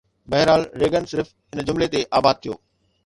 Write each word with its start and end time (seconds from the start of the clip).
بهرحال، 0.29 0.63
ريگن 0.81 1.05
صرف 1.11 1.29
هن 1.53 1.59
جملي 1.67 1.87
تي 1.93 2.01
آباد 2.17 2.37
ٿيو 2.41 2.53